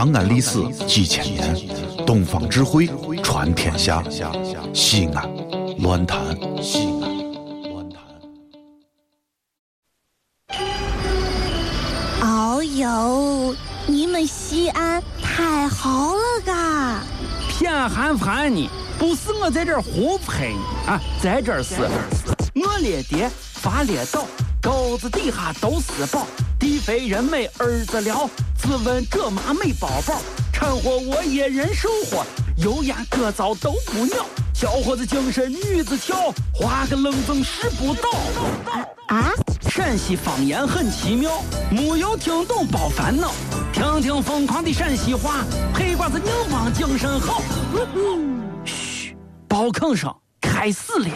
[0.00, 1.54] 长安历史几千年，
[2.06, 2.88] 东方智慧
[3.22, 4.02] 传天下。
[4.72, 5.30] 西安，
[5.80, 6.18] 乱谈
[6.62, 7.18] 西安，
[7.70, 8.00] 乱谈。
[12.22, 13.54] 哦呦，
[13.86, 17.02] 你们西安太好了嘎！
[17.50, 21.74] 偏寒寒你，不是我在这儿胡喷你啊，在这儿是，
[22.54, 24.24] 我列爹发列倒，
[24.62, 26.26] 沟子底下都是宝。
[26.60, 30.20] 地肥人美儿子了，自问这妈没宝宝，
[30.52, 32.22] 掺和我也人生活，
[32.58, 34.26] 油盐各糟都不尿。
[34.52, 38.10] 小伙子精神女子俏，画个冷风使不到。
[39.08, 39.32] 啊！
[39.70, 43.32] 陕西方言很奇妙，没有听懂别烦恼，
[43.72, 45.42] 听听疯狂的陕西话，
[45.74, 47.42] 黑瓜子硬邦精神好。
[48.66, 49.16] 嘘，
[49.48, 51.08] 包吭声开始了。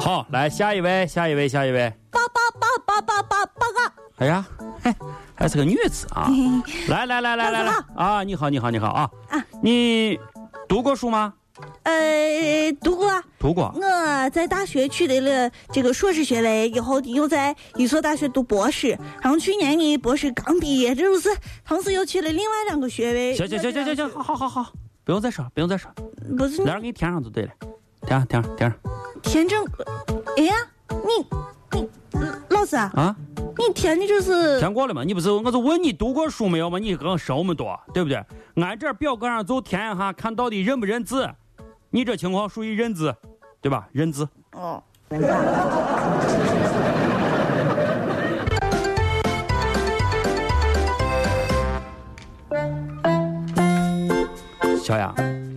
[0.00, 1.92] 好，来下一位，下一位，下一位。
[2.10, 3.92] 报报报报报报报告！
[4.16, 4.44] 哎呀，
[4.82, 4.94] 嘿，
[5.34, 6.30] 还是个女子啊！
[6.88, 8.22] 来来来来来来啊！
[8.22, 8.88] 你好，你好，你好！
[8.88, 9.10] 啊，
[9.62, 10.18] 你
[10.68, 11.32] 读过书吗？
[11.84, 13.22] 呃，读过。
[13.38, 13.72] 读过。
[13.74, 21.28] 我在大学取得了这个硕士学位，以后又在一所大学读博士，然后去年呢博士刚毕业，这不是
[21.64, 23.34] 同时又取了另外两个学位。
[23.36, 24.72] 行行行行行行，好好好好，
[25.04, 25.90] 不用再说，不用再说。
[26.36, 27.52] 不是，来，给你填上就对了，
[28.06, 28.78] 填上填上填上。
[29.22, 29.64] 填正，
[30.36, 30.54] 哎呀，
[30.90, 31.88] 你你
[32.48, 32.90] 老师啊？
[32.96, 33.16] 啊？
[33.56, 35.04] 你填的这是填过了吗？
[35.04, 36.78] 你不是我就问你读过书没有吗？
[36.78, 38.20] 你跟我说那么多，对不对？
[38.56, 41.30] 俺这表格上就填一下，看到底认不认字。
[41.94, 43.14] 你这情况属于认字，
[43.60, 43.86] 对吧？
[43.92, 44.28] 认字。
[44.50, 44.82] 哦。
[54.82, 55.54] 小雅，嗯，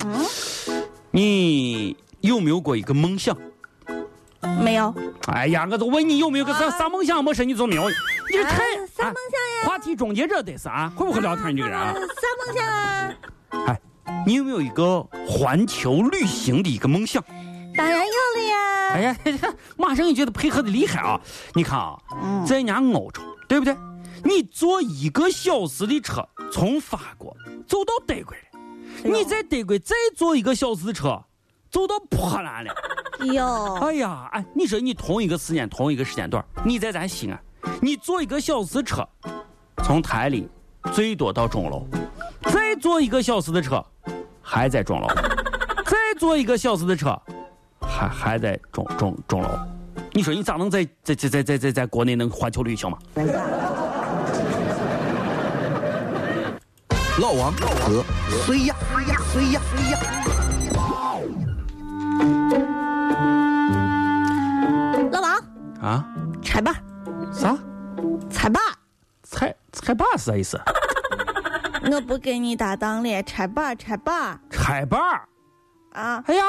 [1.10, 3.36] 你有没有过一个梦想？
[4.62, 4.94] 没有。
[5.30, 7.24] 哎呀，我都问你有没有个啥啥梦想？
[7.24, 7.90] 没说你就没有。
[7.90, 7.96] 你
[8.34, 8.64] 这太
[8.96, 9.68] 啥梦想呀？
[9.68, 11.52] 话题终结者得是啊，会不会聊天？
[11.52, 11.96] 你这个人啊？
[11.96, 12.00] 啥
[12.46, 13.12] 梦想啊？
[14.08, 17.24] 哎，你有没有一个环球旅行的一个梦想？
[17.76, 18.58] 当然有了呀。
[18.90, 19.18] 哎呀，
[19.78, 21.20] 马上你觉得配合的厉害啊！
[21.54, 22.00] 你看啊，
[22.46, 23.76] 在人家欧洲，对不对？
[24.24, 27.36] 你坐一个小时的车从法国
[27.68, 28.40] 走到德国了，
[29.04, 31.22] 你在德国再坐一个小时的车
[31.70, 32.74] 走到波兰了。
[33.34, 37.40] 哟，哎呀，哎，你说你同一个时间，同一个时间段，你在咱西安，
[37.82, 39.08] 你坐一个小时车，
[39.84, 40.50] 从台里
[40.94, 42.17] 最多到钟楼，再
[42.80, 43.84] 坐一个小时的车，
[44.42, 45.08] 还在钟楼，
[45.86, 47.20] 再坐一个小时的车，
[47.82, 49.50] 还还在钟钟钟楼，
[50.14, 52.98] 你说你咋能在在在在在在在国内能环球旅行嘛？
[57.20, 58.04] 老王和
[58.46, 58.76] 谁呀？
[58.94, 59.18] 谁呀？
[59.34, 59.62] 谁呀？
[59.76, 59.98] 谁呀？
[65.82, 66.06] 啊，
[66.44, 66.74] 踩吧，
[67.32, 67.58] 啥？
[68.30, 68.60] 踩吧，
[69.24, 70.60] 踩踩吧是啥意思？
[71.92, 74.40] 我不跟你搭档了，拆吧拆吧。
[74.50, 75.28] 拆吧，
[75.94, 76.24] 啊！
[76.28, 76.44] 哎呀，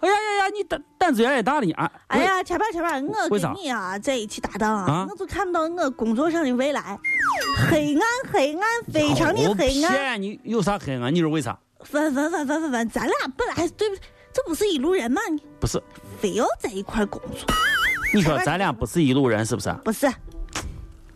[0.00, 1.90] 哎呀呀呀，你胆胆子越来越大了你啊！
[2.08, 3.00] 哎呀，踩坝，踩坝，
[3.30, 6.98] 我跟你啊在一起搭档啊，我就看到我工作上的未来，
[7.70, 8.62] 黑暗，黑暗，
[8.92, 10.20] 非常的黑暗。
[10.20, 11.12] 你有啥黑暗？
[11.14, 11.58] 你说为啥？
[11.80, 13.96] 分分分分分分，咱俩本来对不？
[14.32, 15.20] 这不是一路人吗？
[15.30, 15.82] 你不是，
[16.20, 17.46] 非要在一块工作。
[18.14, 19.72] 你说咱俩不是一路人，是不是？
[19.84, 20.06] 不是。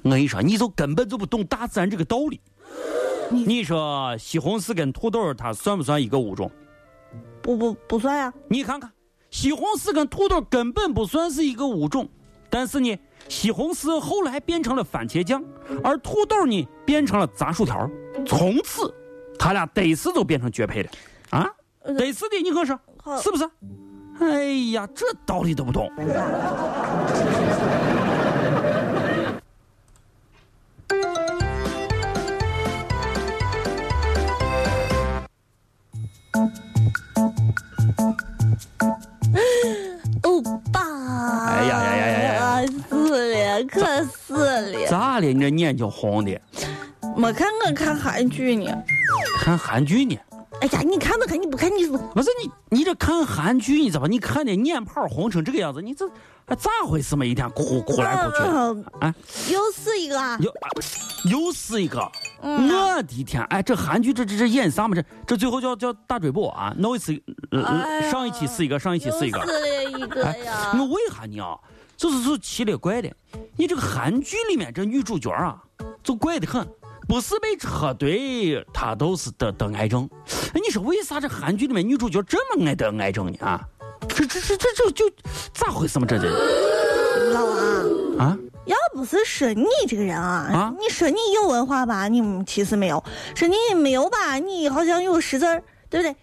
[0.02, 2.40] 我跟你说，你就根本就不懂大自然这个道理。
[3.32, 6.50] 你说西红柿跟土豆，它算不算一个物种？
[7.40, 8.32] 不不不算呀。
[8.48, 8.92] 你看看，
[9.30, 12.08] 西红柿跟土豆根本不算是一个物种，
[12.50, 12.96] 但是呢，
[13.28, 15.42] 西红柿后来变成了番茄酱，
[15.82, 17.90] 而土豆呢变成了炸薯条，
[18.26, 18.94] 从此，
[19.38, 20.90] 他俩得是都变成绝配了。
[21.30, 21.48] 啊，
[21.84, 22.78] 得是的，你跟我说，
[23.20, 23.48] 是不是？
[24.20, 25.90] 哎呀，这道理都不懂。
[45.18, 45.20] 了！
[45.20, 45.26] 咋了？
[45.26, 46.40] 你这眼睛红的？
[47.16, 48.72] 没看我看韩剧呢。
[49.40, 50.18] 看韩剧呢？
[50.60, 52.78] 哎呀，你看都看，你不看你是不是你？
[52.78, 54.06] 你这看韩剧，你知道吧？
[54.06, 56.08] 你看的眼泡红成这个样子，你这
[56.56, 57.24] 咋回事嘛？
[57.24, 58.42] 一天哭哭来哭去
[59.00, 59.14] 啊！
[59.50, 60.52] 又是一个，又
[61.30, 62.00] 又是一个！
[62.40, 63.42] 我的天！
[63.44, 64.94] 哎，这韩剧这这这演啥嘛？
[64.94, 66.72] 这这最后叫叫大追捕啊！
[66.78, 67.20] 弄一次，
[68.10, 70.72] 上一期是一个，上一期是一个，死了一个呀！
[70.74, 71.58] 我问一下你啊，
[71.96, 73.10] 就是就奇了怪的，
[73.56, 75.62] 你这个韩剧里面这女主角啊，
[76.02, 76.66] 就怪得很。
[77.08, 80.08] 不是被车怼，她都是得得癌症。
[80.54, 83.36] 哎你说为啥这韩剧里面女主角这么爱得癌症呢？
[83.40, 83.60] 啊，
[84.08, 85.10] 这这这这这就
[85.52, 86.06] 咋回事嘛？
[86.08, 86.28] 这这
[87.32, 87.56] 老王
[88.18, 92.98] 啊，要不是说你这个人啊，啊你说你有文化吧，你其实没有；
[93.34, 96.16] 说你没有吧，你好像有识字儿，对不对？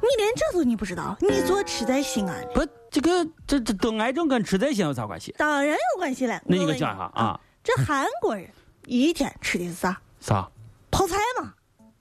[0.00, 5.34] 你连这都你不知道，你做吃在西安，不，这个这这得癌症跟吃在西安有啥关系？
[5.38, 6.40] 当然有关系了。
[6.46, 7.40] 那你给我讲一下啊？
[7.64, 8.48] 这韩国人
[8.86, 10.00] 一天吃的是啥？
[10.20, 10.48] 啥？
[10.90, 11.52] 泡菜嘛。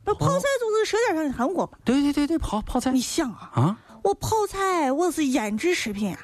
[0.08, 1.72] 那泡菜就是舌尖上的韩国嘛。
[1.84, 3.78] 对对对对，泡泡菜你想啊，啊？
[4.04, 6.20] 我泡菜我是腌制食品啊，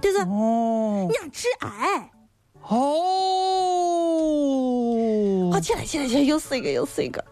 [0.00, 0.26] 对不对？
[0.26, 2.10] 哦人家致癌。
[2.62, 2.72] 哦
[5.52, 7.22] 好，起来起来起来，又是一个又是一个。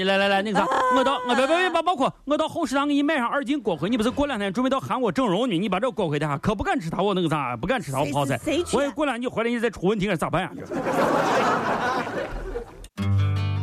[0.00, 0.66] 你来来来，那个啥，
[0.96, 3.90] 我到我别别别把包括，我到后食堂给你买上二斤锅盔。
[3.90, 5.58] 你不是过两天准备到韩国整容呢？
[5.58, 8.64] 你把这个锅盔带上，可不敢吃它我那个啥，不敢吃它我泡菜谁谁。
[8.64, 10.50] 去我也过两天你回来你再出问题，咋办呀？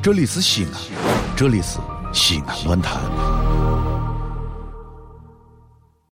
[0.04, 0.72] 这里是西安，
[1.36, 1.80] 这里是
[2.14, 3.02] 西安论坛。